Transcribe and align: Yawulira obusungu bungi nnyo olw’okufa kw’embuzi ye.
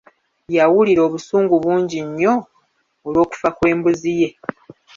Yawulira 0.57 1.01
obusungu 1.07 1.53
bungi 1.63 1.97
nnyo 2.07 2.33
olw’okufa 3.05 3.49
kw’embuzi 3.57 4.11
ye. 4.19 4.29